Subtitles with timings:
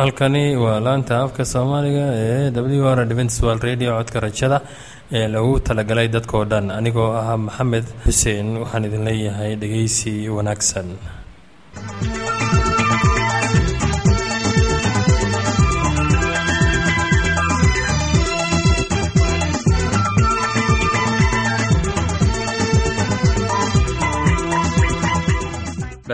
[0.00, 2.50] halkani waa laanta afka soomaaliga ee
[2.80, 4.58] w r dventswal radio codka rajada
[5.18, 6.66] ee lagu talagalay dadkao dhan.
[6.78, 10.88] Anigoo ah maxamed xuseen waxaan idin leeyahay dhegeysi wanaagsan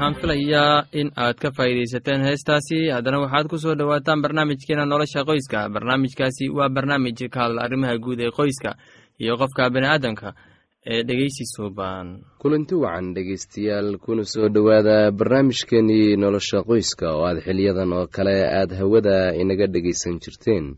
[0.00, 2.88] waxaan filayaa in aad ka faa'iidaysateen heestaasi.
[2.94, 5.68] Haddana waxaad ku soo dhowaataan barnaamijkeena nolosha qoyska.
[5.74, 8.70] Barnaamijkaasi waa barnaamij ka hadla arrimaha guud ee qoyska
[9.20, 10.32] iyo qofka bini'aadamka
[10.86, 12.06] ee dhegeysi suuban
[12.40, 18.70] kulanti wacan dhegaystayaal kuna soo dhowaada barnaamijkeenii nolosha qoyska oo aad xiliyadan oo kale aad
[18.80, 20.76] hawada inaga dhegaysan jirteen.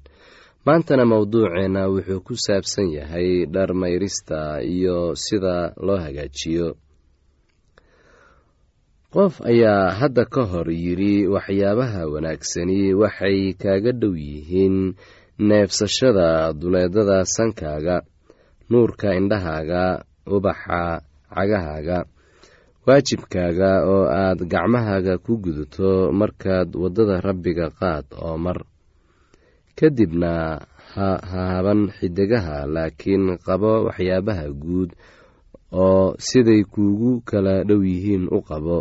[0.66, 6.74] Maantana mowduuceenna wuxuu ku saabsan yahay dhar mayrista iyo sida loo hagaajiyo
[9.12, 14.76] qof ayaa hadda ka hor yidhi waxyaabaha wanaagsani waxay kaaga dhow yihiin
[15.48, 16.28] neefsashada
[16.60, 17.96] duleedada sankaaga
[18.70, 19.82] nuurka indhahaaga
[20.34, 20.80] ubaxa
[21.34, 21.98] cagahaaga
[22.86, 28.58] waajibkaaga oo aad gacmahaaga ku gudato markaad waddada rabbiga qaad oo mar.
[29.78, 30.32] Kadibna
[30.94, 34.90] ha haban xidigaha laakiin qabo waxyaabaha guud
[35.84, 38.78] oo siday kuugu kala dhow yihiin u qabo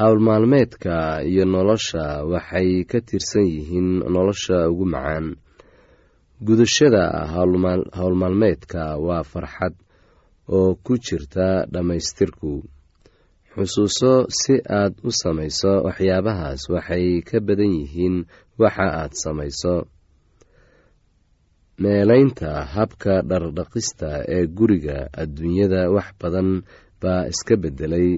[0.00, 0.96] howlmaalmeedka
[1.30, 5.26] iyo nolosha waxay ka tirsan yihiin nolosha ugu macaan.
[6.46, 7.04] Gudashada
[7.98, 9.74] howlmaalmeedka waa farxad
[10.56, 12.52] oo ku jirta dhammaystirku.
[13.52, 18.16] Xusuuso si aad u samayso waxyaabahaas waxay ka badan yihiin
[18.62, 19.74] waxa aad samayso
[21.82, 26.48] meelaynta habka dhardhaqista ee guriga adduunyada wax badan
[27.02, 28.08] baa iska beddelay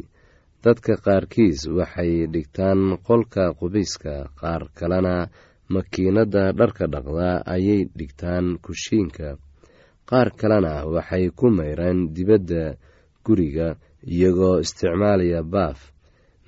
[0.65, 5.17] dadka qaarkiis waxay dhigtaan qolka qubayska qaar kalena
[5.75, 9.29] makiinadda dharka dhaqda ayay dhigtaan kushiinka.
[10.09, 12.65] Qaar kalena waxay ku mayraan dibadda
[13.25, 13.69] guriga
[14.07, 15.81] iyagoo isticmaalaya baaf.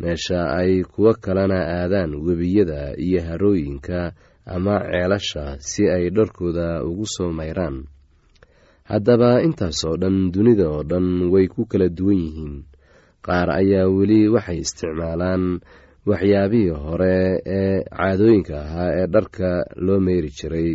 [0.00, 4.12] Meesha ay kuwo kalena aadaan webiyada iyo harooyinka
[4.54, 7.86] ama ceelasha si ay dharkooda ugu soo mayraan.
[8.90, 12.54] Haddaba intaasoo dhan dunida oo dhan way ku kala duwan yihiin
[13.26, 15.44] qaar ayaa weli waxay isticmaalaan
[16.10, 17.16] waxyaabihii hore
[17.58, 19.48] ee caadooyinka ahaa ee dharka
[19.86, 20.70] loo meyri jiray.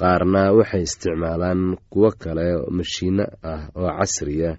[0.00, 1.62] Qaarna waxay isticmaalaan
[1.92, 4.50] kuwo kale mashiino ah oo casriya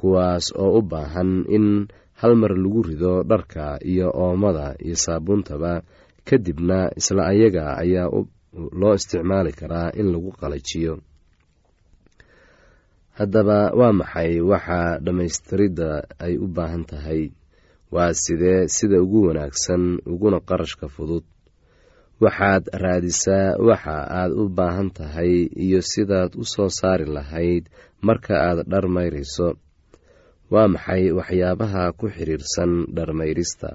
[0.00, 1.66] kuwaas oo u baahan in
[2.20, 5.72] hal mar lagu rido dharka iyo oomada iyo saabuuntaba
[6.28, 8.08] kadibna isla ayaga ayaa
[8.80, 10.94] loo isticmaali karaa in lagu qalajiyo
[13.22, 15.90] haddaba waa maxay waxa dhammaystiridda
[16.24, 17.22] ay u baahan tahay?
[17.94, 21.22] Waa sidee sida ugu wanaagsan uguna qarashka fudud.
[22.22, 25.32] Waxaad raadisaa waxa aad u baahan tahay
[25.64, 27.64] iyo sidaad u soo saari lahayd
[28.06, 29.48] marka aad dhar mayrayso
[30.52, 33.70] waa maxay waxyaabaha ku xidhiirsan dharmayrista?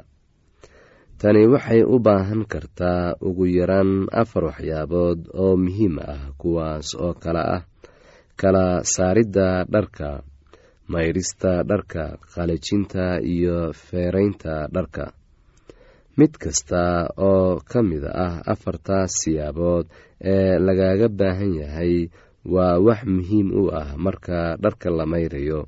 [1.20, 7.42] Tani waxay u baahan kartaa ugu yaraan afar waxyaabood oo muhiim ah kuwaas oo kale
[7.56, 7.62] ah
[8.42, 10.10] kala saaridda dharka
[10.94, 12.04] mayrista dharka
[12.34, 15.06] qalajinta iyo feeraynta dharka.
[16.18, 19.86] Mid kasta oo ka mid ah afartaas siyaabood
[20.34, 21.94] ee lagaga baahan yahay
[22.54, 25.62] waa wax muhiim u ah marka dharka la mayrayo.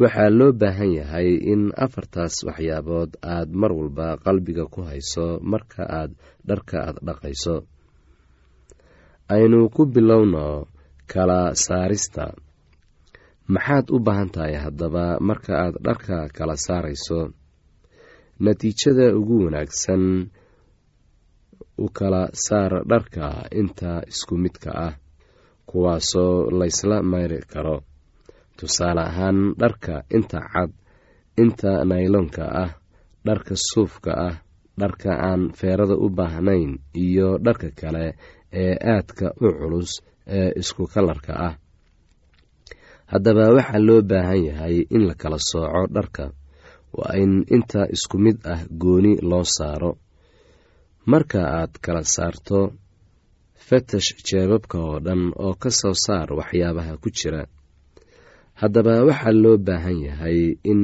[0.00, 6.12] Waxaa loo baahan yahay in afartaas waxyaabood aad mar walba qalbiga ku hayso marka aad
[6.48, 7.56] dharka aad dhaqayso.
[9.34, 10.46] Aynu ku bilowno
[11.12, 12.24] kala saarista.
[13.54, 17.20] Maxaad u baahan tahay haddaba marka aad dharka kala saarayso?
[18.44, 20.04] Natiijada ugu wanaagsan
[21.78, 23.26] u kala saar dharka
[23.60, 24.94] inta isku midka ah
[25.68, 27.76] kuwaasoo laysla mayri karo.
[28.58, 30.70] Tusaale ahaan dharka inta cad
[31.42, 32.70] inta nayloonka ah
[33.26, 34.34] dharka suufka ah
[34.80, 36.70] dharka aan feerada u baahnayn
[37.04, 38.04] iyo dharka kale
[38.62, 39.90] ee aadka u culus
[40.26, 41.54] ee isku kalarka ah.
[43.12, 46.24] Haddaba waxaa loo baahan yahay in la kala sooco dharka.
[46.96, 49.92] Waa in inta isku mid ah gooni loo saaro.
[51.10, 52.58] Marka aad kala saarto
[53.66, 57.42] fatash jeebabka oo dhan oo ka soo saar waxyaabaha ku jira.
[58.60, 60.40] Haddaba waxaa loo baahan yahay
[60.70, 60.82] in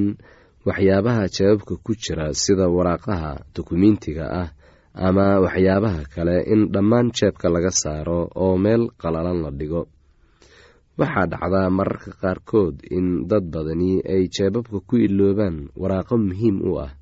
[0.67, 4.49] waxyaabaha jeebabka ku jira sida waraaqaha dukumiintiga ah
[4.95, 9.83] ama waxyaabaha kale in dhammaan jeebka laga saaro oo meel qalalan la dhigo.
[10.99, 16.93] Waxaa dhacdaa mararka qaarkood in dad badani ay jeebabka ku iloobaan waraaqo muhiim u ah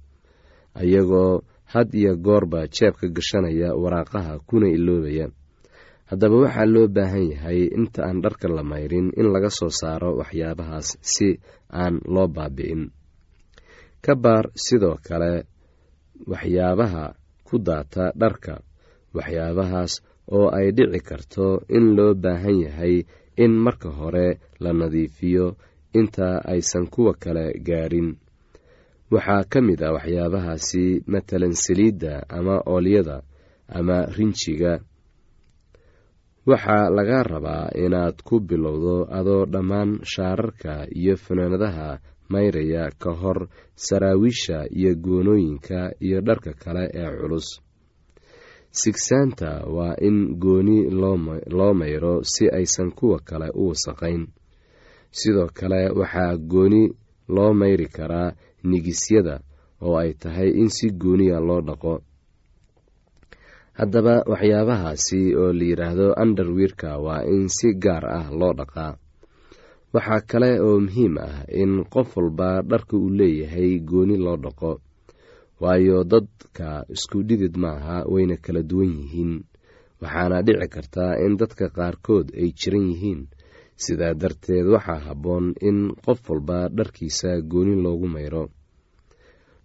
[0.81, 1.43] ayagoo
[1.73, 5.27] had iyo goorba jeebka gashanaya waraaqaha kuna iloobaya
[6.11, 10.89] haddaba waxaa loo baahan yahay inta aan dharka la mayrin in laga soo saaro waxyaabahaas
[11.03, 11.29] si
[11.75, 12.83] aan loo baabi'in.
[14.05, 15.33] Ka baar sidoo kale
[16.31, 17.05] waxyaabaha
[17.51, 18.55] ku daata dharka
[19.17, 19.93] waxyaabahaas
[20.37, 22.95] oo ay dhici karto in loo baahan yahay
[23.45, 24.29] in marka hore
[24.63, 25.47] la nadiifiyo
[25.99, 28.09] inta aysan kuwa kale gaadhin
[29.15, 33.17] waxaa ka mid ah waxyaabahaasi matalan saliidda ama oolyada
[33.79, 34.73] ama rinjiga
[36.51, 41.89] waxaa laga rabaa inaad ku bilowdo adoo dhammaan shaararka iyo fanaanadaha
[42.33, 43.39] mayraya ka hor
[43.75, 47.49] saraawiisha iyo goonooyinka iyo dharka kale ee culus.
[48.81, 50.79] Sigsaanta waa in gooni
[51.51, 54.27] loo mayro si aysan kuwa kale u wasaqayn.
[55.11, 56.83] Sidoo kale waxaa gooni
[57.29, 58.33] loo mayri karaa
[58.63, 59.41] nigisyada
[59.83, 61.95] oo ay tahay in si gooniya loo dhaqo.
[63.79, 68.93] Haddaba waxyaabahaasi oo la yidhaahdo underwiirka waa in si gaar ah loo dhaqaa
[69.95, 74.73] waxaa kale oo muhiim ah in qof walba dharka uu leeyahay gooni loo dhaqo
[75.63, 79.33] waayo dadka isku dhidid maaha wayna kala duwan yihiin.
[80.03, 83.21] Waxaana dhici kartaa in dadka qaarkood ay jiran yihiin.
[83.83, 88.45] Sidaa darteed waxaa habboon in qof walba dharkiisa gooni loogu mayro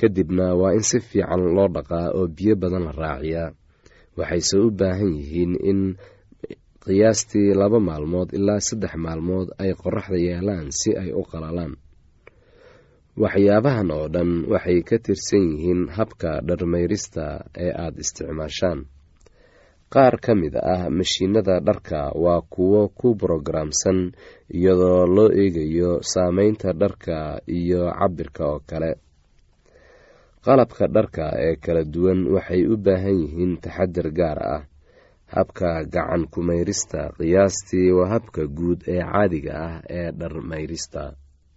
[0.00, 3.50] kadibna waa in si fiican loo dhaqaa oo biyo badan la raaciyaa.
[4.18, 5.80] Waxayse u baahan yihiin in
[6.84, 11.72] qiyaastii laba maalmood ilaa saddex maalmood ay qoraxda yeelaan si ay u qalalaan.
[13.22, 17.24] Waxyaabahan oo dhan waxay ka tirsan yihiin habka dharmayrista
[17.64, 18.80] ee aada isticmaashaan.
[19.94, 23.98] Qaar ka mid ah mashiinada dharka waa kuwo ku brogaraamsan
[24.56, 27.16] iyadoo loo eegayo saameynta dharka
[27.58, 28.90] iyo cabirka oo kale
[30.46, 34.62] qalabka dharka ee kala duwan waxay u baahan yihiin taxadir gaar ah.
[35.36, 41.02] Habka gacan ku-mayrista qiyaastii waa habka guud ee caadiga ah ee dharmayrista.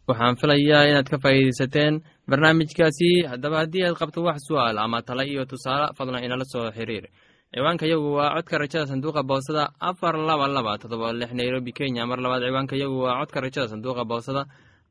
[0.09, 1.93] Waxaan filayaa inaad ka faa'iidaysateen
[2.29, 3.09] barnaamijkaasi.
[3.31, 7.05] Haddaba haddii aad qabto wax su'aal ama tala iyo tusaale fadlan inala soo xiriir.
[7.53, 12.03] Ciwaanka yagu waa codka rajada sanduuqa boosada afar laba laba todoba lix nairobi kenya.
[12.05, 14.43] Mar labaad ciwaanka yagu waa codka rajada sanduuqa boosada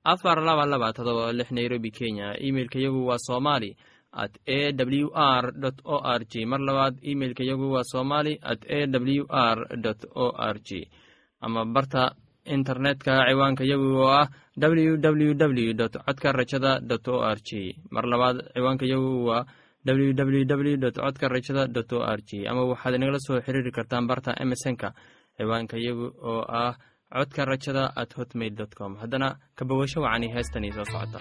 [0.04, 2.36] afar laba laba todoba lix nairobi kenya.
[2.38, 3.76] Imeilka yagu waa somali
[4.12, 5.52] at a w r
[5.84, 9.58] o r g mar labaad imeilka yagu waa somali at a w r
[10.14, 10.88] o r g
[11.40, 12.14] ama barta
[12.44, 14.26] internetka ciwaanka yagu oo ah
[14.58, 19.44] w w w dot codka rajada dot o r g mar labaad ciwaanka yagu waa
[19.84, 23.70] w w w dot codka rajada dot o r g ama waxaad inagala soo xiriiri
[23.70, 24.90] kartaan barta emesonka
[25.38, 26.74] ciwaanka yagu oo ah
[27.10, 28.96] codka rajada at hotmail com.
[28.96, 31.20] Haddana kabawasho wacani heestanii soo socota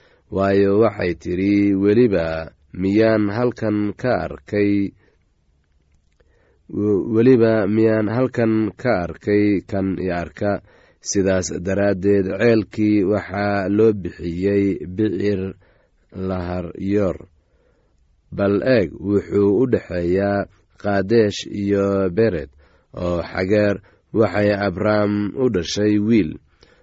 [0.35, 2.25] waayo waxay tidhi weliba
[2.81, 4.73] miyaan halkan ka arkay?
[7.13, 10.63] Weliba miyaan halkan ka arkay kan i arka.
[11.01, 14.65] Sidaas daraaddeed ceelkii waxaa loo bixiyey
[14.95, 15.41] bicir
[16.13, 17.17] laharyoor
[18.37, 20.45] bal eeg wuxuu u dhexeeyaa
[20.81, 21.85] kaadesh iyo
[22.17, 22.49] bered
[22.93, 23.75] oo xageer
[24.13, 25.13] waxay abrahm
[25.43, 26.31] u dhashay wiil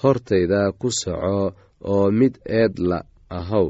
[0.00, 1.38] hortayda ku soco
[1.92, 2.98] oo mid eedla
[3.38, 3.68] ahow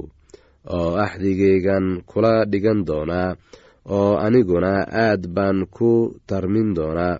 [0.77, 3.31] oo axdigaygan kula dhigan doonaa
[3.97, 4.73] oo aniguna
[5.05, 5.91] aad baan ku
[6.29, 7.17] tarmin doonaa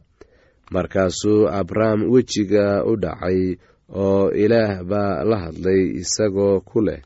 [0.73, 3.41] markaasuu abram wejiga u dhacay
[4.03, 7.01] oo ilaah baa la hadlay isagoo ku leh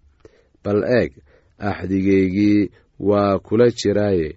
[0.64, 1.10] bal eeg
[1.68, 2.70] axdigaygii
[3.08, 4.28] waa kula jiraaye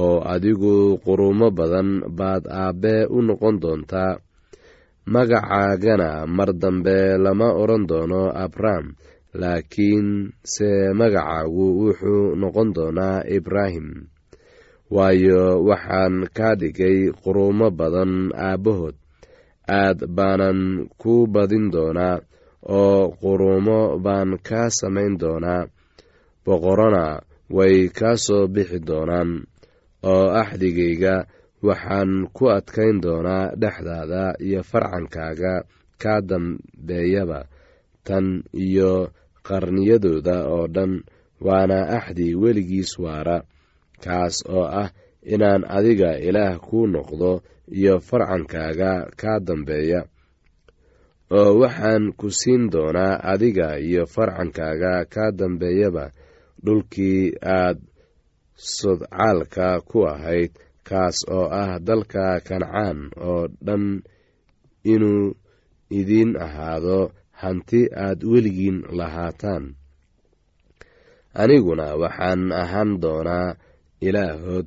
[0.00, 4.12] oo adigu quruumo badan baad aabbee u noqon doontaa
[5.06, 8.94] magacaagana mar dambe lama odhan doono abram
[9.40, 13.88] laakiin se magacaagu wuxuu noqon doonaa ibraahim
[14.94, 18.96] waayo waxaan kaa dhigay quruumo badan aabbahood.
[19.68, 22.20] Aad baanan ku badin doonaa
[22.78, 25.66] oo quruumo baan kaa samayn doonaa
[26.44, 27.04] boqorona
[27.56, 29.30] way kaa soo bixi doonaan
[30.12, 31.14] oo axdigayga
[31.62, 35.54] waxaan ku adkayn doonaa dhexdaada iyo farcankaaga
[36.02, 37.40] kaa dambeeyaba
[38.06, 38.26] tan
[38.66, 38.92] iyo
[39.46, 40.92] qarniyadooda oo dhan
[41.46, 43.36] waana axdi weligiis waara
[44.04, 44.90] kaas oo ah
[45.34, 47.42] inaan adiga ilaah kuu noqdo
[47.78, 50.00] iyo farcankaaga kaa dambeeya.
[51.30, 56.04] Oo waxaan ku siin doonaa adiga iyo farcankaaga kaa dambeeyaba
[56.64, 57.78] dhulkii aad
[58.56, 60.52] sodcaalka ku ahayd
[60.88, 63.84] kaas oo ah dalka kancaan oo dhan
[64.92, 65.34] inuu
[65.98, 66.98] idiin ahaado
[67.42, 69.64] hanti aad weligiin lahaataan.
[71.42, 73.56] Aniguna waxaan ahaan doonaa
[74.06, 74.66] ilaahood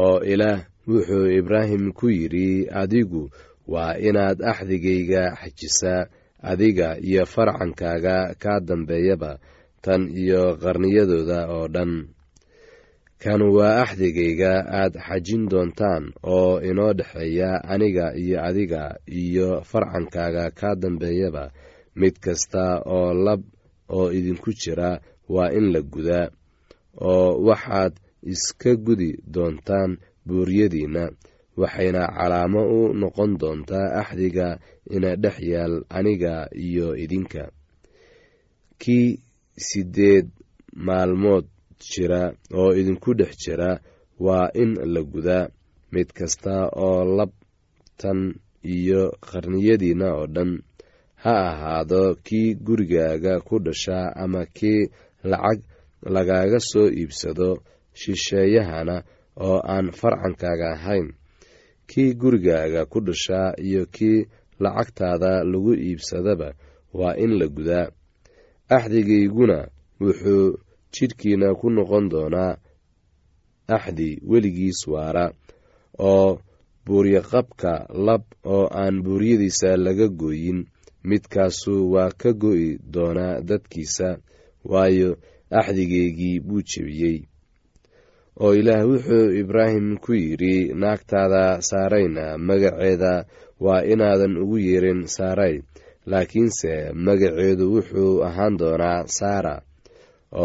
[0.00, 2.48] oo ilaah wuxuu ibraahim ku yidhi
[2.82, 3.22] adigu
[3.72, 6.08] waa inaad axdigayga xajisaa
[6.50, 9.32] adiga iyo farcankaaga kaa dambeeyaba
[9.84, 11.92] tan iyo qarniyadooda oo dhan
[13.22, 18.82] kan waa axdigayga aad xajin doontaan oo inoo dhexeeya aniga iyo adiga
[19.22, 21.44] iyo farcankaaga kaa dambeeyaba
[22.00, 22.62] mid kasta
[22.96, 23.40] oo lab
[23.96, 24.90] oo idinku jira
[25.34, 26.28] waa in la gudaa
[27.10, 27.94] oo waxaad
[28.32, 29.90] iska gudi doontaan
[30.26, 31.04] buuryadiinna
[31.60, 34.48] waxayna calaamo u noqon doontaa axdiga
[34.94, 36.34] ina dhex yaal aniga
[36.66, 37.42] iyo idinka.
[38.78, 39.08] Kii
[39.66, 40.28] sideed
[40.86, 41.44] maalmood
[41.80, 43.70] jira oo idinku dhex jira
[44.18, 45.48] waa in la gudaa
[45.92, 46.54] mid kasta
[46.86, 48.20] oo labtan
[48.64, 50.52] iyo qarniyadiinna oo dhan.
[51.22, 54.90] Ha ahaado kii gurigaaga ku dhashaa ama kii
[55.24, 55.60] lacag
[56.14, 57.48] lagaaga soo iibsado
[58.00, 58.96] shisheeyahana
[59.46, 61.08] oo aan farcankaaga ahayn.
[61.90, 64.26] Kii gurigaaga ku dhashaa iyo kii
[64.60, 66.48] lacagtaada lagu iibsadaba
[66.98, 67.88] waa in la gudaa.
[68.68, 69.68] Axdigayguna
[70.00, 70.58] wuxuu
[70.94, 72.52] jidhkiina ku noqon doonaa
[73.76, 75.26] axdi weligiis waara
[75.98, 76.38] oo
[76.86, 77.72] buuryaqabka
[78.06, 78.22] lab
[78.54, 80.60] oo aan buuryadiisa laga gooyin.
[81.06, 84.08] Midkaasu waa ka go'i doonaa dadkiisa
[84.70, 85.10] waayo
[85.50, 87.18] axdigeygii buu jebiyey.
[88.42, 93.24] Oo ilaah wuxuu ibraahim ku yidhi naagtaada saarayna magaceeda
[93.64, 95.62] waa inaadan ugu yeerin saaray.
[96.10, 99.62] Laakiinse magaceedu wuxuu ahaan doonaa saara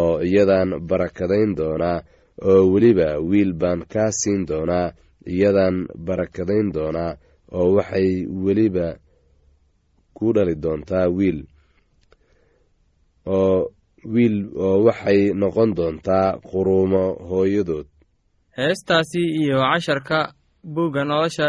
[0.00, 1.98] oo iyadan barakadayn doonaa
[2.50, 4.86] oo weliba wiil baan kaa siin doonaa
[5.34, 5.76] iyadan
[6.06, 7.12] barakadayn doonaa
[7.58, 8.08] oo waxay
[8.44, 8.88] weliba
[10.16, 11.38] ku dhali doontaa wiil.
[13.36, 13.58] Oo
[14.14, 17.86] wiil oo waxay noqon doontaa quruumo hooyadood.
[18.58, 20.18] Heestaasi iyo casharka
[20.74, 21.48] buugga nolosha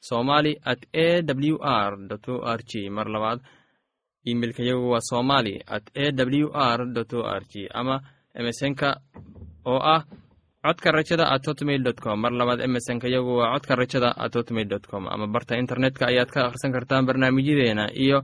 [0.00, 1.92] somali at a w r
[2.28, 2.90] o r g.
[2.90, 3.40] Mar labaad
[4.24, 7.68] imeilka yagu waa somali at a w r o r g.
[7.74, 8.00] Ama
[8.34, 9.00] emesonka
[9.66, 10.04] oo ah
[10.62, 12.20] codka rajada at hotmail com.
[12.20, 15.06] Mar labaad emesonka yagu waa codka rajada at hotmail com.
[15.08, 18.22] Ama barta internetka ayaad ka akhrisan kartaan barnaamijyadeena iyo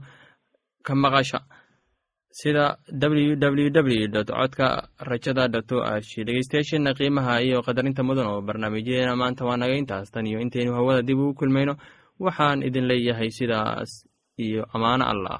[0.83, 1.39] ka maqasha
[2.39, 2.65] sida
[3.01, 4.67] www dot codka
[5.09, 5.69] rajada dot
[6.09, 10.09] g dhegeystayaasheena qiimaha iyo qadarinta mudan oo barnaamijyadeena maanta waa naga intaas.
[10.13, 11.73] Tan iyo intaynu hawada dib ugu kulmayno
[12.25, 13.91] waxaan idin leeyahay sidaas
[14.45, 15.39] iyo ammaano allah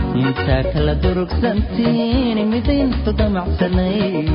[0.19, 4.29] intaa kala durugsantiin miday naftu damacsanayd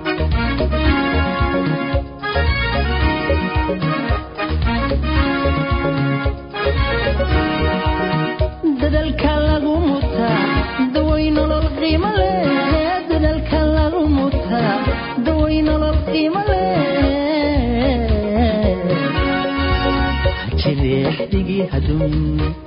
[21.84, 22.63] hadun